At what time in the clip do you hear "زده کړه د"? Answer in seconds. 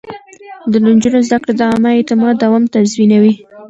1.27-1.61